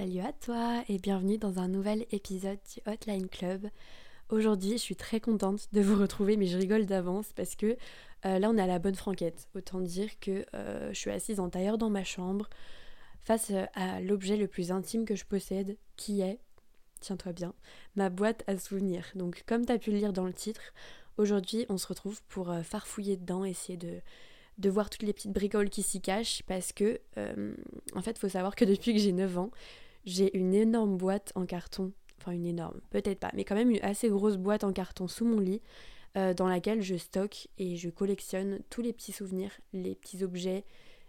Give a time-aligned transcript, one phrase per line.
[0.00, 3.68] Salut à toi et bienvenue dans un nouvel épisode du Hotline Club.
[4.30, 7.76] Aujourd'hui, je suis très contente de vous retrouver, mais je rigole d'avance parce que
[8.24, 9.46] euh, là, on est à la bonne franquette.
[9.54, 12.48] Autant dire que euh, je suis assise en tailleur dans ma chambre
[13.20, 16.38] face euh, à l'objet le plus intime que je possède, qui est,
[17.00, 17.52] tiens-toi bien,
[17.94, 19.04] ma boîte à souvenirs.
[19.16, 20.62] Donc, comme tu as pu le lire dans le titre,
[21.18, 24.00] aujourd'hui, on se retrouve pour farfouiller dedans, essayer de
[24.56, 27.00] de voir toutes les petites bricoles qui s'y cachent parce que,
[27.94, 29.50] en fait, il faut savoir que depuis que j'ai 9 ans,
[30.04, 33.82] j'ai une énorme boîte en carton, enfin une énorme, peut-être pas, mais quand même une
[33.82, 35.60] assez grosse boîte en carton sous mon lit
[36.16, 40.64] euh, dans laquelle je stocke et je collectionne tous les petits souvenirs, les petits objets,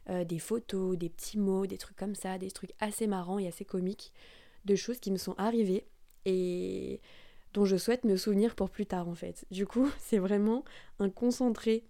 [0.10, 3.48] euh, des photos, des petits mots, des trucs comme ça, des trucs assez marrants et
[3.48, 4.14] assez comiques,
[4.66, 5.86] de choses qui me sont arrivées
[6.26, 7.02] et
[7.54, 9.46] dont je souhaite me souvenir pour plus tard en fait.
[9.52, 10.64] Du coup, c'est vraiment
[11.00, 11.84] un concentré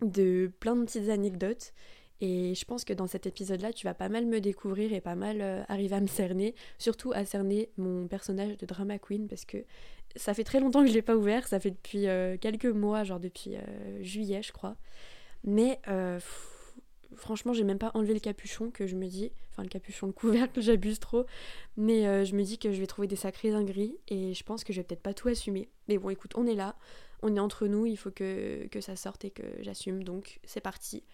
[0.00, 1.72] de plein de petites anecdotes.
[2.20, 5.14] Et je pense que dans cet épisode-là, tu vas pas mal me découvrir et pas
[5.14, 9.44] mal euh, arriver à me cerner, surtout à cerner mon personnage de drama queen, parce
[9.44, 9.58] que
[10.16, 13.04] ça fait très longtemps que je l'ai pas ouvert, ça fait depuis euh, quelques mois,
[13.04, 14.76] genre depuis euh, juillet, je crois.
[15.44, 15.80] Mais
[17.14, 20.12] franchement, j'ai même pas enlevé le capuchon, que je me dis, enfin le capuchon, le
[20.12, 21.24] couvercle, j'abuse trop,
[21.76, 24.72] mais je me dis que je vais trouver des sacrés dingueries, et je pense que
[24.72, 25.68] je vais peut-être pas tout assumer.
[25.86, 26.74] Mais bon, écoute, on est là,
[27.22, 30.04] on est entre nous, il faut que, ça sorte et que j'assume.
[30.04, 31.04] Donc c'est parti.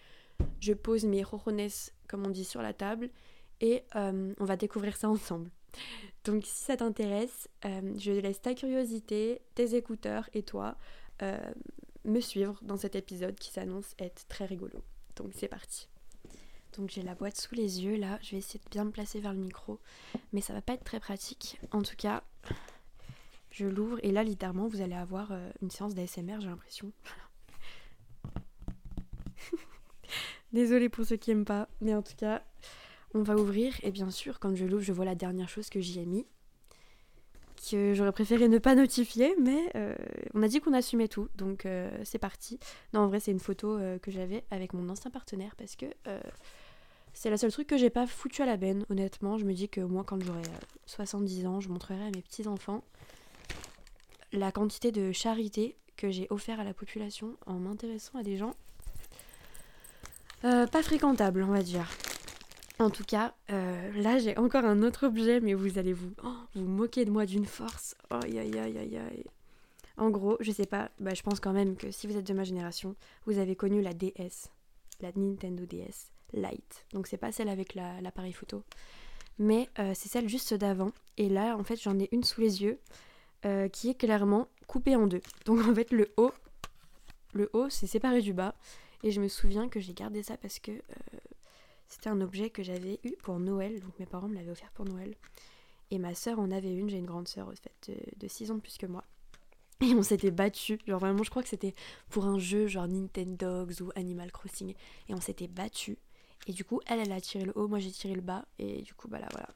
[0.59, 1.69] Je pose mes rojones,
[2.07, 3.09] comme on dit, sur la table
[3.61, 5.49] et euh, on va découvrir ça ensemble.
[6.23, 10.75] Donc si ça t'intéresse, euh, je laisse ta curiosité, tes écouteurs et toi
[11.21, 11.37] euh,
[12.03, 14.79] me suivre dans cet épisode qui s'annonce être très rigolo.
[15.15, 15.87] Donc c'est parti.
[16.77, 19.19] Donc j'ai la boîte sous les yeux là, je vais essayer de bien me placer
[19.19, 19.79] vers le micro,
[20.33, 21.59] mais ça va pas être très pratique.
[21.71, 22.23] En tout cas,
[23.51, 26.91] je l'ouvre et là, littéralement, vous allez avoir une séance d'ASMR, j'ai l'impression.
[30.55, 32.41] Désolée pour ceux qui aiment pas, mais en tout cas,
[33.13, 35.81] on va ouvrir et bien sûr, quand je l'ouvre, je vois la dernière chose que
[35.81, 36.25] j'y ai mis,
[37.69, 39.93] que j'aurais préféré ne pas notifier, mais euh,
[40.33, 42.57] on a dit qu'on assumait tout, donc euh, c'est parti.
[42.93, 45.87] Non, en vrai, c'est une photo que j'avais avec mon ancien partenaire parce que
[47.11, 49.37] c'est la seule truc que j'ai pas foutu à la benne, honnêtement.
[49.37, 50.43] Je me dis que moi, quand j'aurai
[50.85, 52.81] 70 ans, je montrerai à mes petits enfants
[54.31, 58.55] la quantité de charité que j'ai offert à la population en m'intéressant à des gens
[60.43, 61.89] euh, pas fréquentables, on va dire.
[62.77, 66.35] En tout cas, euh, là j'ai encore un autre objet, mais vous allez vous, oh,
[66.55, 67.95] vous moquer de moi d'une force.
[68.09, 69.25] Aïe aïe aïe aïe aïe.
[69.97, 72.33] En gros, je sais pas, bah, je pense quand même que si vous êtes de
[72.33, 74.49] ma génération, vous avez connu la DS,
[74.99, 76.85] la Nintendo DS Lite.
[76.91, 78.63] Donc c'est pas celle avec l'appareil photo,
[79.39, 80.91] mais euh, c'est celle juste d'avant.
[81.17, 82.79] Et là, en fait, j'en ai une sous les yeux.
[83.71, 85.21] Qui est clairement coupé en deux.
[85.45, 86.31] Donc en fait le haut,
[87.33, 88.55] le haut c'est séparé du bas.
[89.05, 91.19] Et je me souviens que j'ai gardé ça parce que euh,
[91.87, 93.79] c'était un objet que j'avais eu pour Noël.
[93.79, 95.13] Donc mes parents me l'avaient offert pour Noël.
[95.91, 98.55] Et ma soeur en avait une, j'ai une grande soeur en fait de 6 ans
[98.55, 99.03] de plus que moi.
[99.81, 101.75] Et on s'était battu, genre vraiment je crois que c'était
[102.09, 104.73] pour un jeu genre Nintendo ou Animal Crossing.
[105.07, 105.99] Et on s'était battu.
[106.47, 108.47] Et du coup elle elle a tiré le haut, moi j'ai tiré le bas.
[108.57, 109.49] Et du coup bah là voilà.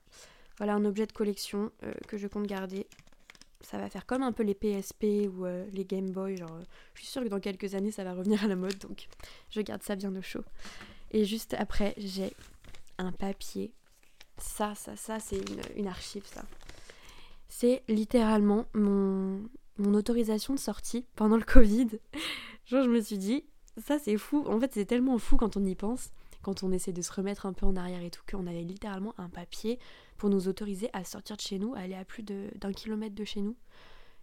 [0.60, 2.86] Voilà un objet de collection euh, que je compte garder
[3.62, 6.38] ça va faire comme un peu les PSP ou euh, les Game Boy.
[6.38, 8.78] Genre, euh, je suis sûre que dans quelques années, ça va revenir à la mode,
[8.80, 9.08] donc
[9.50, 10.44] je garde ça bien au chaud.
[11.12, 12.34] Et juste après, j'ai
[12.98, 13.74] un papier.
[14.38, 15.42] Ça, ça, ça, c'est
[15.75, 16.44] une, archive, ça.
[17.50, 19.42] C'est littéralement mon,
[19.78, 21.88] mon autorisation de sortie pendant le Covid.
[22.66, 23.46] Genre, je me suis dit,
[23.78, 24.46] ça, c'est fou.
[24.48, 26.12] En fait, c'est tellement fou quand on y pense
[26.42, 29.14] quand on essaie de se remettre un peu en arrière et tout, qu'on avait littéralement
[29.18, 29.80] un papier
[30.18, 33.24] pour nous autoriser à sortir de chez nous, à aller à plus d'un kilomètre de
[33.24, 33.56] chez nous.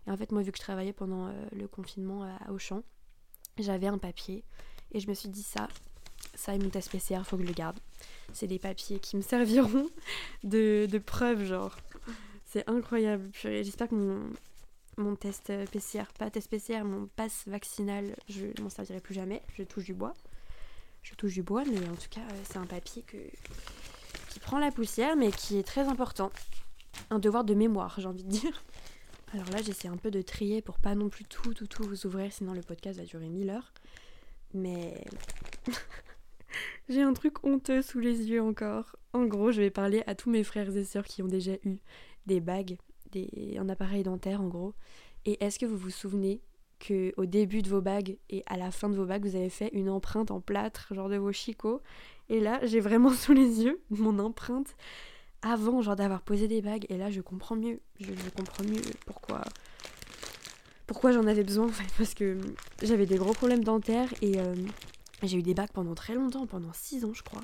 [0.06, 2.82] Et en fait, moi, vu que je travaillais pendant euh, le confinement à Auchan,
[3.58, 4.44] j'avais un papier
[4.92, 5.68] et je me suis dit ça,
[6.34, 7.78] ça et mon test PCR, faut que je le garde.
[8.32, 9.88] C'est des papiers qui me serviront
[10.44, 11.76] de, preuve, genre.
[12.44, 13.28] C'est incroyable.
[13.42, 14.30] J'espère que mon,
[14.96, 19.42] mon test PCR, pas test PCR, mon passe vaccinal, je m'en servirai plus jamais.
[19.56, 20.14] Je touche du bois
[21.06, 23.04] je touche du bois, mais en tout cas, euh, c'est un papier
[24.28, 26.32] qui prend la poussière, mais qui est très important.
[27.10, 28.64] Un devoir de mémoire, j'ai envie de dire.
[29.32, 32.06] Alors là, j'essaie un peu de trier pour pas non plus tout, tout, tout vous
[32.06, 33.72] ouvrir, sinon le podcast va durer 1000 heures.
[34.52, 35.04] Mais
[36.88, 38.96] j'ai un truc honteux sous les yeux encore.
[39.12, 41.78] En gros, je vais parler à tous mes frères et sœurs qui ont déjà eu
[42.26, 42.78] des bagues,
[43.12, 43.56] des...
[43.58, 44.74] un appareil dentaire en gros.
[45.24, 46.40] Et est-ce que vous vous souvenez
[46.78, 49.48] que au début de vos bagues et à la fin de vos bagues, vous avez
[49.48, 51.80] fait une empreinte en plâtre, genre de vos chicots.
[52.28, 54.76] Et là, j'ai vraiment sous les yeux mon empreinte
[55.42, 56.86] avant, genre d'avoir posé des bagues.
[56.88, 57.80] Et là, je comprends mieux.
[58.00, 59.42] Je, comprends mieux pourquoi.
[60.86, 62.38] Pourquoi j'en avais besoin en fait, parce que
[62.82, 64.54] j'avais des gros problèmes dentaires et euh,
[65.24, 67.42] j'ai eu des bagues pendant très longtemps, pendant 6 ans je crois.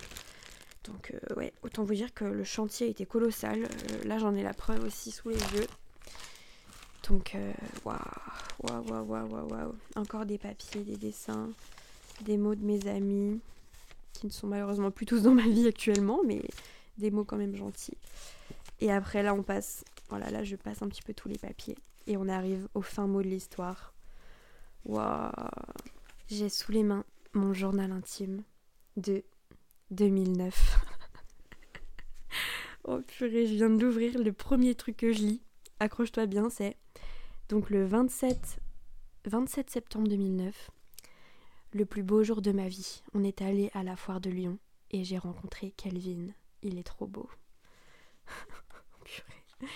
[0.84, 3.69] Donc ouais, autant vous dire que le chantier était colossal.
[4.05, 5.67] là j'en ai la preuve aussi sous les yeux.
[7.08, 7.37] Donc
[7.84, 7.96] waouh,
[8.62, 9.75] waouh, waouh, waouh, waouh.
[9.96, 11.50] Encore des papiers, des dessins,
[12.22, 13.40] des mots de mes amis,
[14.12, 16.43] qui ne sont malheureusement plus tous dans ma vie actuellement, mais
[16.99, 17.96] des mots quand même gentils.
[18.81, 21.76] Et après là on passe, voilà, là je passe un petit peu tous les papiers.
[22.06, 23.94] Et on arrive au fin mot de l'histoire.
[24.84, 25.31] Waouh
[26.28, 28.43] J'ai sous les mains mon journal intime
[28.96, 29.25] de
[29.90, 30.84] 2009.
[32.84, 34.19] oh purée, je viens de l'ouvrir.
[34.19, 35.43] Le premier truc que je lis,
[35.81, 36.76] accroche-toi bien, c'est
[37.52, 38.60] donc le 27,
[39.26, 40.70] 27 septembre 2009.
[41.75, 43.02] Le plus beau jour de ma vie.
[43.12, 44.58] On est allé à la foire de Lyon
[44.90, 46.28] et j'ai rencontré Kelvin.
[46.62, 47.28] Il est trop beau.
[49.04, 49.69] purée.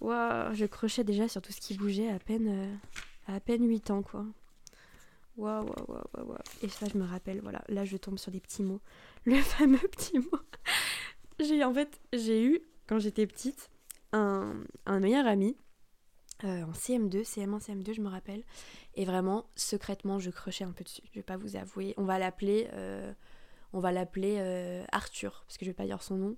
[0.00, 2.74] Waouh, je crochais déjà sur tout ce qui bougeait à peine, euh,
[3.26, 4.24] à, peine 8 ans, quoi.
[5.36, 6.38] Waouh, waouh, waouh, waouh.
[6.62, 8.80] Et ça, je me rappelle, voilà, là, je tombe sur des petits mots.
[9.26, 10.40] Le fameux petit mot.
[11.40, 13.68] j'ai, en fait, j'ai eu, quand j'étais petite,
[14.14, 14.54] un,
[14.86, 15.58] un meilleur ami,
[16.44, 18.42] euh, en CM2, CM1, CM2, je me rappelle.
[18.94, 21.02] Et vraiment, secrètement, je crochais un peu dessus.
[21.10, 21.94] Je vais pas vous avouer.
[21.96, 23.12] On va l'appeler, euh,
[23.72, 26.36] on va l'appeler Arthur, parce que je vais pas dire son nom.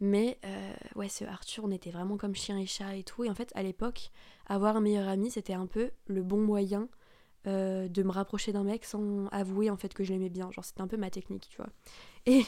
[0.00, 3.24] Mais euh, ouais, ce Arthur, on était vraiment comme chien et chat et tout.
[3.24, 4.10] Et en fait, à l'époque,
[4.46, 6.88] avoir un meilleur ami, c'était un peu le bon moyen
[7.46, 10.50] euh, de me rapprocher d'un mec sans avouer en fait que je l'aimais bien.
[10.50, 11.70] Genre, c'était un peu ma technique, tu vois.
[12.28, 12.44] Et,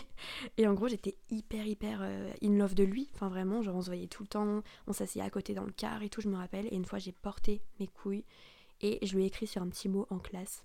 [0.56, 3.08] et en gros, j'étais hyper, hyper euh, in love de lui.
[3.14, 4.62] Enfin, vraiment, genre, on se voyait tout le temps.
[4.88, 6.66] On s'asseyait à côté dans le car et tout, je me rappelle.
[6.66, 8.24] Et une fois, j'ai porté mes couilles
[8.80, 10.64] et je lui ai écrit sur un petit mot en classe.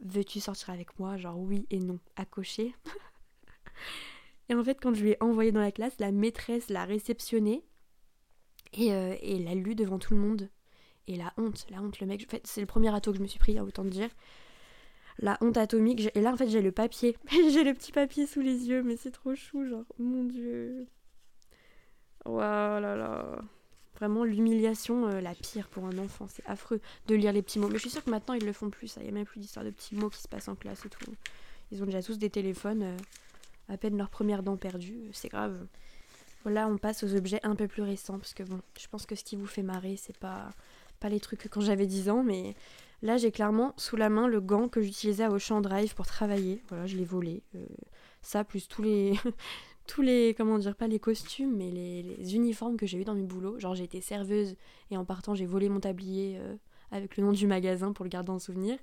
[0.00, 1.16] Veux-tu sortir avec moi?
[1.16, 2.74] Genre oui et non, à cocher.
[4.48, 7.64] Et en fait, quand je lui ai envoyé dans la classe, la maîtresse l'a réceptionné
[8.72, 10.50] et, euh, et l'a lu devant tout le monde.
[11.08, 13.22] Et la honte, la honte, le mec, en fait, c'est le premier ato que je
[13.22, 14.08] me suis pris, autant dire.
[15.18, 16.10] La honte atomique.
[16.14, 17.16] Et là, en fait, j'ai le papier.
[17.30, 20.86] j'ai le petit papier sous les yeux, mais c'est trop chou, genre, mon dieu.
[22.24, 23.38] Waouh là là.
[23.94, 26.26] Vraiment l'humiliation, euh, la pire pour un enfant.
[26.28, 27.68] C'est affreux de lire les petits mots.
[27.68, 28.96] Mais je suis sûre que maintenant, ils le font plus.
[28.96, 30.90] Il n'y a même plus d'histoire de petits mots qui se passent en classe et
[30.90, 31.12] tout.
[31.70, 32.82] Ils ont déjà tous des téléphones.
[32.82, 32.96] Euh,
[33.68, 35.66] à peine leur première dent perdue, c'est grave.
[36.44, 39.16] Voilà, on passe aux objets un peu plus récents, parce que bon, je pense que
[39.16, 40.50] ce qui vous fait marrer, c'est pas,
[40.96, 42.54] pas les trucs quand j'avais 10 ans, mais
[43.02, 46.62] là j'ai clairement sous la main le gant que j'utilisais à Ocean Drive pour travailler.
[46.68, 47.42] Voilà, je l'ai volé.
[47.54, 47.66] Euh,
[48.22, 49.14] ça, plus tous les.
[49.86, 50.34] tous les.
[50.36, 53.58] Comment dire, pas les costumes, mais les, uniformes que j'ai eu dans mes boulots.
[53.58, 54.56] Genre, j'ai été serveuse
[54.90, 56.56] et en partant, j'ai volé mon tablier euh,
[56.90, 58.78] avec le nom du magasin pour le garder en souvenir.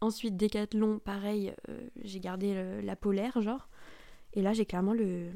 [0.00, 3.68] Ensuite, Décathlon, pareil, euh, j'ai gardé la polaire, genre.
[4.34, 5.28] Et là, j'ai clairement le,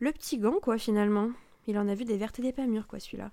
[0.00, 1.30] le petit gant, quoi, finalement.
[1.68, 3.30] Il en a vu des vertes et des pas mûres, quoi, celui-là.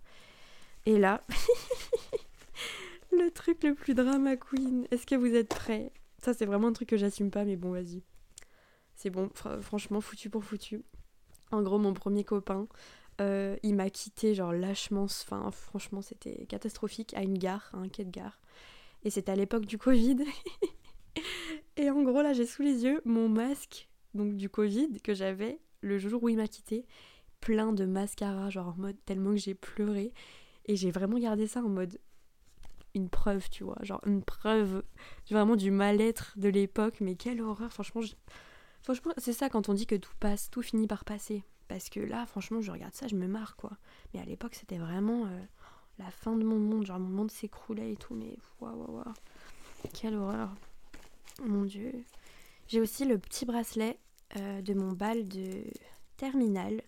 [0.86, 1.24] Et là,
[3.12, 4.88] le truc le plus drama queen.
[4.92, 5.92] Est-ce que vous êtes prêts?
[6.20, 8.04] Ça, c'est vraiment un truc que j'assume pas, mais bon, vas-y.
[8.96, 9.30] C'est bon,
[9.62, 10.84] franchement, foutu pour foutu.
[11.52, 12.68] En gros, mon premier copain,
[13.22, 15.04] euh, il m'a quitté, genre, lâchement.
[15.04, 18.40] Enfin, franchement, c'était catastrophique, à une gare, à un quai de gare.
[19.04, 20.18] Et c'était à l'époque du Covid.
[21.78, 25.60] et en gros, là, j'ai sous les yeux mon masque donc du Covid que j'avais
[25.82, 26.86] le jour où il m'a quitté,
[27.40, 30.14] plein de mascara, genre en mode tellement que j'ai pleuré.
[30.70, 32.00] Et j'ai vraiment gardé ça en mode
[32.94, 34.84] une preuve, tu vois, genre une preuve
[35.32, 37.02] vraiment du mal-être de l'époque.
[37.02, 38.02] Mais quelle horreur, franchement,
[38.84, 41.44] franchement c'est ça quand on dit que tout passe, tout finit par passer.
[41.68, 43.72] Parce que là, franchement, je regarde ça, je me marre, quoi.
[44.14, 45.40] Mais à l'époque, c'était vraiment euh,
[45.98, 49.14] la fin de mon monde, genre mon monde s'écroulait et tout, mais waouh, waouh.
[49.94, 50.50] Quelle horreur.
[51.44, 52.04] Mon dieu.
[52.68, 53.98] J'ai aussi le petit bracelet
[54.38, 55.64] euh, de mon bal de
[56.18, 56.84] terminale.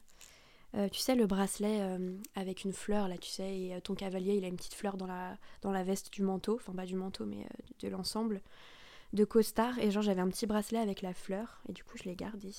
[0.76, 4.36] Euh, tu sais, le bracelet euh, avec une fleur, là, tu sais, et ton cavalier,
[4.36, 6.96] il a une petite fleur dans la, dans la veste du manteau, enfin pas du
[6.96, 7.46] manteau, mais
[7.82, 8.42] de l'ensemble,
[9.14, 9.80] de costard.
[9.80, 12.52] Et genre, j'avais un petit bracelet avec la fleur, et du coup, je l'ai gardé.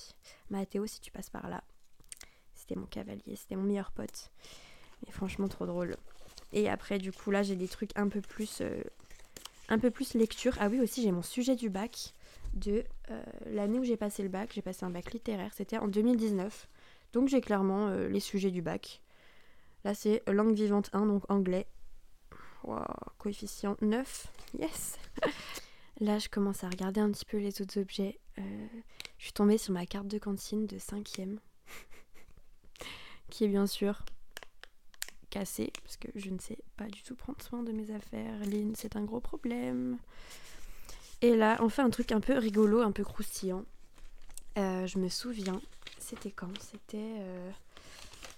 [0.50, 1.64] Mathéo, si tu passes par là,
[2.54, 4.30] c'était mon cavalier, c'était mon meilleur pote.
[5.06, 5.96] Mais franchement, trop drôle.
[6.52, 8.62] Et après, du coup, là, j'ai des trucs un peu plus,
[9.68, 10.54] un peu plus lecture.
[10.60, 12.12] Ah oui, aussi, j'ai mon sujet du bac
[12.54, 14.52] de euh, l'année où j'ai passé le bac.
[14.54, 16.68] J'ai passé un bac littéraire, c'était en 2019.
[17.12, 19.02] Donc j'ai clairement euh, les sujets du bac.
[19.84, 21.66] Là c'est langue vivante 1, donc anglais.
[23.18, 24.26] Coefficient 9.
[24.58, 24.98] Yes
[26.00, 28.18] Là je commence à regarder un petit peu les autres objets.
[28.38, 28.66] Euh,
[29.18, 31.38] je suis tombée sur ma carte de cantine de 5ème.
[33.30, 34.04] qui est bien sûr
[35.30, 35.72] cassée.
[35.82, 38.38] Parce que je ne sais pas du tout prendre soin de mes affaires.
[38.44, 39.98] Lynn, c'est un gros problème.
[41.22, 43.64] Et là, on fait un truc un peu rigolo, un peu croustillant.
[44.58, 45.60] Euh, je me souviens,
[46.02, 46.52] c'était quand?
[46.60, 47.50] C'était, euh,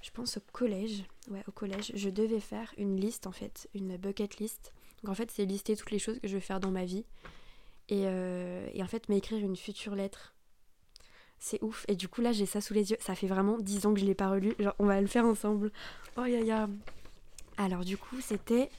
[0.02, 1.04] je pense, au collège.
[1.30, 1.92] Ouais, au collège.
[1.94, 4.72] Je devais faire une liste, en fait, une bucket list.
[5.02, 7.04] Donc, en fait, c'est lister toutes les choses que je vais faire dans ma vie.
[7.88, 10.34] Et, euh, en fait, m'écrire une future lettre.
[11.38, 11.84] C'est ouf.
[11.88, 12.96] Et du coup, là, j'ai ça sous les yeux.
[13.00, 14.54] Ça fait vraiment 10 ans que je l'ai pas relu.
[14.58, 15.72] Genre, on va le faire ensemble.
[16.16, 16.68] Oh, ya, ya.
[17.56, 18.70] Alors, du coup, c'était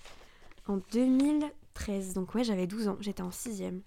[0.68, 2.14] en 2013.
[2.14, 2.98] Donc, ouais, j'avais 12 ans.
[3.02, 3.82] J'étais en 6ème.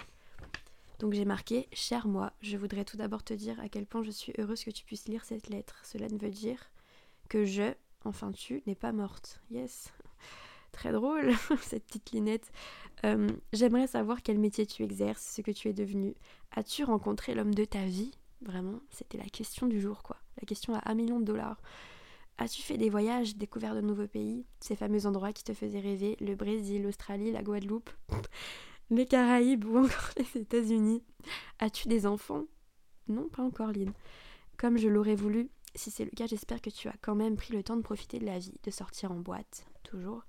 [0.99, 4.11] Donc, j'ai marqué Cher moi, je voudrais tout d'abord te dire à quel point je
[4.11, 5.81] suis heureuse que tu puisses lire cette lettre.
[5.85, 6.71] Cela ne veut dire
[7.29, 7.75] que je,
[8.05, 9.41] enfin tu, n'es pas morte.
[9.51, 9.93] Yes.
[10.73, 12.51] Très drôle, cette petite linette.
[13.05, 16.15] Euh, j'aimerais savoir quel métier tu exerces, ce que tu es devenu.
[16.53, 18.13] As-tu rencontré l'homme de ta vie?
[18.43, 20.17] Vraiment, c'était la question du jour, quoi.
[20.41, 21.61] La question à un million de dollars.
[22.39, 26.17] As-tu fait des voyages, découvert de nouveaux pays, ces fameux endroits qui te faisaient rêver,
[26.21, 27.91] le Brésil, l'Australie, la Guadeloupe,
[28.91, 31.03] les Caraïbes ou encore les États-Unis
[31.59, 32.45] As-tu des enfants?
[33.09, 33.93] Non, pas encore, Lynn.
[34.57, 37.55] Comme je l'aurais voulu, si c'est le cas, j'espère que tu as quand même pris
[37.55, 40.25] le temps de profiter de la vie, de sortir en boîte, toujours,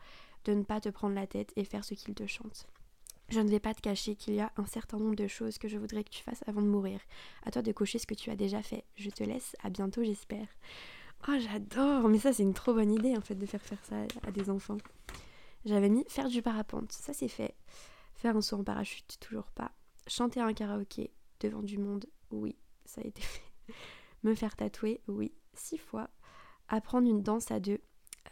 [0.46, 2.68] de ne pas te prendre la tête et faire ce qu'il te chante.
[3.30, 5.68] Je ne vais pas te cacher qu'il y a un certain nombre de choses que
[5.68, 7.00] je voudrais que tu fasses avant de mourir.
[7.44, 8.84] À toi de cocher ce que tu as déjà fait.
[8.96, 10.48] Je te laisse, à bientôt j'espère.
[11.28, 13.98] Oh j'adore Mais ça c'est une trop bonne idée en fait de faire faire ça
[14.26, 14.78] à des enfants.
[15.66, 17.54] J'avais mis faire du parapente, ça c'est fait.
[18.20, 19.72] Faire un saut en parachute, toujours pas.
[20.06, 23.42] Chanter un karaoké devant du monde, oui, ça a été fait.
[24.24, 26.10] Me faire tatouer, oui, six fois.
[26.68, 27.80] Apprendre une danse à deux.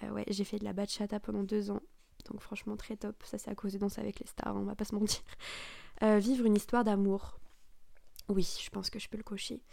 [0.04, 1.82] Euh, ouais, j'ai fait de la bachata pendant deux ans,
[2.30, 3.16] donc franchement très top.
[3.24, 5.22] Ça c'est à cause de danser avec les stars, on va pas se mentir.
[6.04, 7.40] Euh, vivre une histoire d'amour.
[8.28, 9.64] Oui, je pense que je peux le cocher.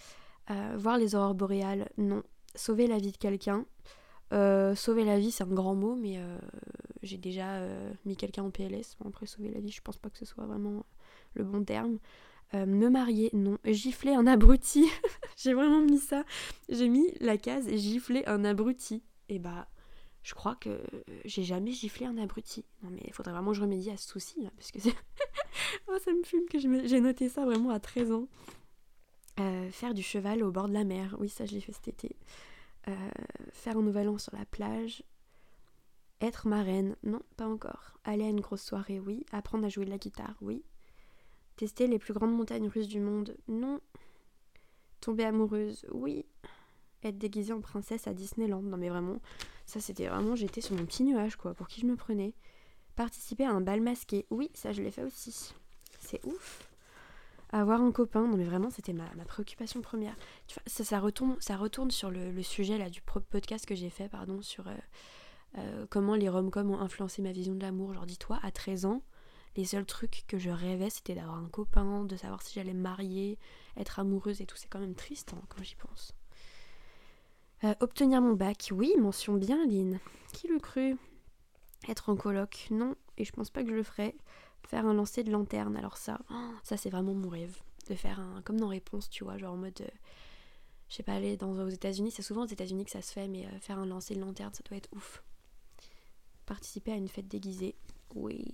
[0.49, 2.23] Euh, voir les aurores boréales, non.
[2.55, 3.67] Sauver la vie de quelqu'un.
[4.31, 6.21] Sauver la vie, c'est un grand mot, mais
[7.05, 7.61] j'ai déjà
[8.05, 8.97] mis quelqu'un en PLS.
[9.01, 10.85] Bon, après, sauver la vie, je pense pas que ce soit vraiment
[11.35, 11.99] le bon terme.
[12.53, 13.59] me marier, non.
[13.65, 14.87] Gifler un abruti.
[15.37, 16.25] j'ai vraiment mis ça.
[16.69, 19.03] J'ai mis la case gifler un abruti.
[19.29, 19.69] Et bah,
[20.25, 20.81] je crois que
[21.27, 22.65] j'ai jamais giflé un abruti.
[22.83, 24.79] Non mais il faudrait vraiment que je remédie à ce souci là, parce que
[25.89, 28.29] oh, ça me fume que j'ai noté ça vraiment à 13 ans.
[29.39, 31.89] Euh, faire du cheval au bord de la mer, oui ça je l'ai fait cet
[31.89, 32.17] été.
[32.89, 33.11] Euh,
[33.53, 35.05] faire un nouvel an sur la plage.
[36.21, 37.99] Être marraine, non pas encore.
[38.05, 39.25] Aller à une grosse soirée, oui.
[39.33, 40.65] Apprendre à jouer de la guitare, oui.
[41.57, 43.81] Tester les plus grandes montagnes russes du monde, non.
[45.01, 46.25] Tomber amoureuse, oui
[47.09, 48.63] être déguisée en princesse à Disneyland.
[48.63, 49.21] Non mais vraiment,
[49.67, 52.35] ça c'était vraiment, j'étais sur mon petit nuage quoi, pour qui je me prenais.
[52.97, 55.55] Participer à un bal masqué, oui, ça je l'ai fait aussi.
[56.01, 56.69] C'est ouf.
[57.51, 60.17] Avoir un copain, non mais vraiment c'était ma, préoccupation première.
[60.47, 63.91] Tu vois, ça, ça, retourne, ça retourne sur le, sujet là du podcast que j'ai
[63.91, 64.75] fait, pardon, sur euh,
[65.59, 67.95] euh, comment les rom-coms ont influencé ma vision de l'amour.
[67.95, 69.03] Genre dis-toi, à 13 ans,
[69.57, 72.81] les seuls trucs que je rêvais c'était d'avoir un copain, de savoir si j'allais me
[72.81, 73.39] marier,
[73.77, 74.57] être amoureuse et tout.
[74.57, 76.15] C'est quand même triste hein, quand j'y pense.
[77.63, 80.01] Euh, obtenir mon bac, oui, mention bien, Lynn.
[80.33, 80.97] Qui le cru
[81.89, 84.17] Être en coloc, non, et je pense pas que je le ferai.
[84.67, 86.19] Faire un lancer de lanterne, alors ça,
[86.63, 87.57] ça c'est vraiment mon rêve.
[87.89, 89.89] De faire un, comme dans Réponse, tu vois, genre en mode, euh,
[90.89, 93.29] je sais pas, aller dans, aux États-Unis, c'est souvent aux États-Unis que ça se fait,
[93.29, 95.23] mais faire un lancer de lanterne, ça doit être ouf.
[96.47, 97.75] Participer à une fête déguisée,
[98.15, 98.45] oui.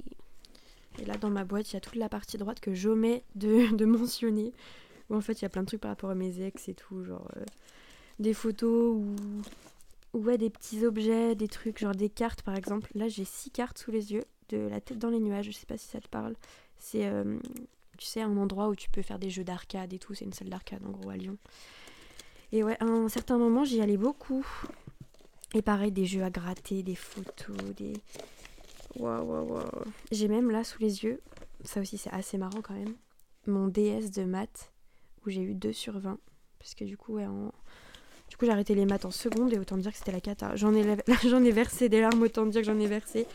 [0.99, 3.85] Et là, dans ma boîte, il y a toute la partie droite que j'omets de,
[3.85, 4.53] mentionner.
[5.09, 6.75] Où en fait, il y a plein de trucs par rapport à mes ex et
[6.75, 7.29] tout, genre
[8.21, 9.17] des photos ou,
[10.19, 12.91] ouais, des petits objets, des trucs, genre des cartes par exemple.
[12.95, 15.67] Là, j'ai six cartes sous les yeux, de la tête dans les nuages, je sais
[15.67, 16.35] pas si ça te parle.
[16.79, 17.39] C'est, euh,
[17.99, 20.15] tu sais, un endroit où tu peux faire des jeux d'arcade et tout.
[20.15, 21.37] C'est une salle d'arcade en gros à Lyon.
[22.53, 24.45] Et ouais, à un certain moment, j'y allais beaucoup.
[25.55, 27.95] Et pareil, des jeux à gratter, des photos, des.
[28.97, 29.85] Waouh, waouh, waouh.
[30.13, 31.21] J'ai même là sous les yeux,
[31.65, 32.95] ça aussi c'est assez marrant quand même,
[33.47, 34.73] mon DS de maths
[35.25, 36.19] où j'ai eu 2 sur 20.
[36.59, 37.27] Parce que du coup, ouais,
[38.29, 40.55] du coup, j'ai arrêté les maths en seconde et autant dire que c'était la cata.
[40.57, 43.27] J'en ai, ai versé des larmes, autant dire que j'en ai versé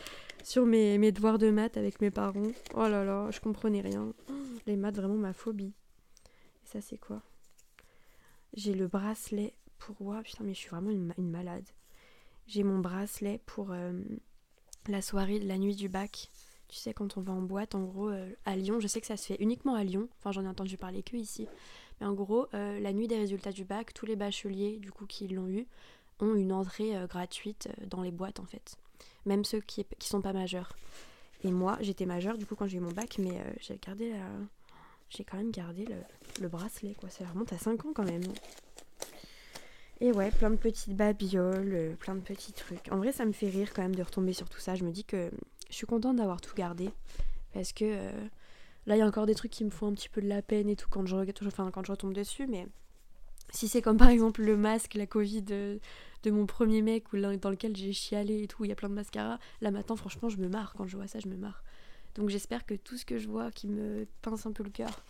[0.42, 2.52] sur mes, mes, devoirs de maths avec mes parents.
[2.74, 4.12] Oh là là, je comprenais rien.
[4.66, 5.74] Les maths, vraiment ma phobie.
[6.64, 7.20] Et ça, c'est quoi?
[8.54, 10.14] J'ai le bracelet pour.
[10.24, 11.68] Putain, mais je suis vraiment une, malade.
[12.46, 13.92] J'ai mon bracelet pour euh,
[14.86, 16.30] la soirée, la nuit du bac.
[16.68, 19.06] Tu sais, quand on va en boîte, en gros, euh, à Lyon, je sais que
[19.06, 20.08] ça se fait uniquement à Lyon.
[20.18, 21.48] Enfin, j'en ai entendu parler que ici.
[22.00, 25.06] Mais en gros, euh, la nuit des résultats du bac, tous les bacheliers du coup
[25.06, 25.66] qui l'ont eu
[26.20, 28.76] ont une entrée gratuite dans les boîtes en fait.
[29.26, 30.74] Même ceux qui, qui sont pas majeurs.
[31.44, 34.14] Et moi, j'étais majeure du coup quand j'ai eu mon bac, mais j'ai gardé
[35.10, 35.86] J'ai quand même gardé
[36.40, 37.10] le, bracelet quoi.
[37.10, 38.22] Ça remonte à 5 ans quand même.
[40.00, 42.92] Et ouais, plein de petites babioles, plein de petits trucs.
[42.92, 44.74] En vrai, ça me fait rire quand même de retomber sur tout ça.
[44.74, 45.30] Je me dis que
[45.70, 46.90] je suis contente d'avoir tout gardé.
[47.54, 48.10] Parce que
[48.86, 50.42] Là, il y a encore des trucs qui me font un petit peu de la
[50.42, 52.68] peine et tout quand je, enfin, quand je retombe dessus, mais
[53.50, 55.80] si c'est comme par exemple le masque, la Covid de,
[56.26, 58.94] mon premier mec ou dans lequel j'ai chialé et tout, il y a plein de
[58.94, 60.74] mascara, là maintenant, franchement, je me marre.
[60.76, 61.62] Quand je vois ça, je me marre.
[62.14, 65.02] Donc j'espère que tout ce que je vois qui me pince un peu le cœur,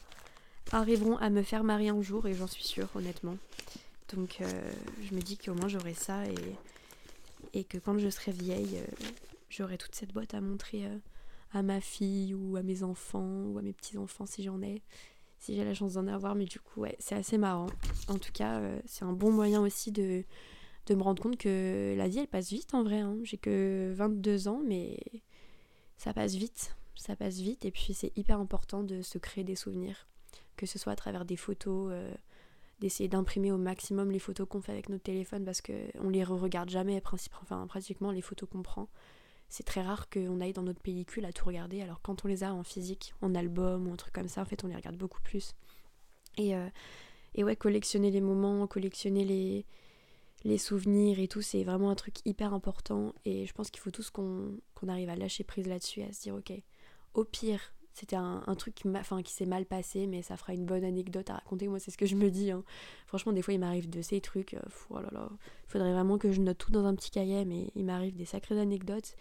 [0.72, 3.36] arriveront à me faire marier un jour et j'en suis sûre honnêtement.
[4.14, 6.22] Donc je me dis qu'au moins j'aurai ça
[7.52, 8.80] et, que quand je serai vieille,
[9.50, 10.84] j'aurai toute cette boîte à montrer
[11.52, 14.82] à ma fille ou à mes enfants ou à mes petits-enfants si j'en ai,
[15.38, 16.34] si j'ai la chance d'en avoir.
[16.34, 17.68] Mais du coup, ouais, c'est assez marrant.
[18.08, 20.24] En tout cas, euh, c'est un bon moyen aussi de,
[20.86, 23.00] de me rendre compte que la vie, elle passe vite en vrai.
[23.00, 23.16] Hein.
[23.22, 24.98] J'ai que 22 ans, mais
[25.96, 26.76] ça passe vite.
[26.94, 27.64] Ça passe vite.
[27.64, 30.08] Et puis, c'est hyper important de se créer des souvenirs.
[30.56, 31.90] Que ce soit à travers des photos.
[31.92, 32.12] Euh,
[32.78, 36.68] d'essayer d'imprimer au maximum les photos qu'on fait avec notre téléphone parce qu'on les re-regarde
[36.68, 37.00] jamais,
[37.42, 38.88] enfin, pratiquement les photos qu'on prend
[39.48, 41.82] c'est très rare qu'on aille dans notre pellicule à tout regarder.
[41.82, 44.44] Alors quand on les a en physique, en album ou un truc comme ça, en
[44.44, 45.54] fait on les regarde beaucoup plus.
[46.36, 46.68] Et, euh,
[47.34, 49.64] et ouais, collectionner les moments, collectionner les,
[50.44, 53.14] les souvenirs et tout, c'est vraiment un truc hyper important.
[53.24, 56.34] Et je pense qu'il faut tous qu'on arrive à lâcher prise là-dessus, à se dire
[56.34, 56.52] ok,
[57.14, 61.30] au pire, c'était un, truc qui, s'est mal passé, mais ça fera une bonne anecdote
[61.30, 61.66] à raconter.
[61.66, 62.50] Moi, c'est ce que je me dis.
[62.50, 62.62] Hein.
[63.06, 64.52] Franchement, des fois, il m'arrive de ces trucs.
[64.52, 64.60] Euh,
[64.90, 67.86] oh là il faudrait vraiment que je note tout dans un petit cahier, mais il
[67.86, 69.16] m'arrive des sacrées anecdotes.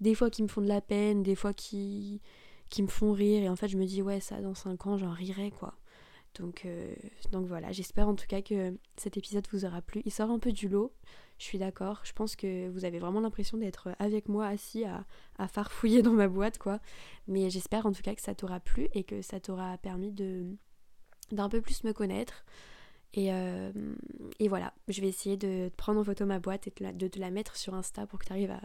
[0.00, 2.20] Des fois qui me font de la peine, des fois qui,
[2.68, 3.44] qui me font rire.
[3.44, 5.74] Et en fait, je me dis, ouais, ça, dans 5 ans, j'en rirai, quoi.
[6.34, 6.96] Donc, euh,
[7.30, 10.02] donc voilà, j'espère en tout cas que cet épisode vous aura plu.
[10.04, 10.92] Il sort un peu du lot,
[11.38, 12.00] je suis d'accord.
[12.04, 15.04] Je pense que vous avez vraiment l'impression d'être avec moi assis à,
[15.48, 16.80] farfouiller dans ma boîte, quoi.
[17.28, 20.46] Mais j'espère en tout cas que ça t'aura plu et que ça t'aura permis de
[21.32, 22.44] d'un peu plus me connaître.
[23.12, 23.72] Et, euh,
[24.38, 27.30] et, voilà, je vais essayer de prendre en photo ma boîte et de, te la
[27.30, 28.60] mettre sur Insta pour que tu arrives à,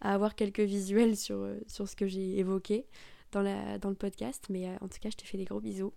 [0.00, 2.86] avoir quelques visuels sur, sur ce que j'ai évoqué
[3.32, 4.46] dans, la, dans le podcast.
[4.50, 5.92] Mais euh, en tout cas, je te fais des gros bisous.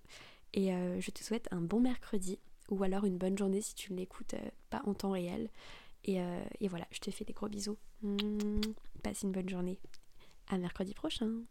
[0.54, 3.94] Et euh, je te souhaite un bon mercredi ou alors une bonne journée si tu
[3.94, 5.50] l'écoutes euh, pas en temps réel.
[6.06, 7.78] Et, euh, et voilà, je te fais des gros bisous.
[9.04, 9.80] Passe une bonne journée.
[10.48, 11.42] À mercredi prochain.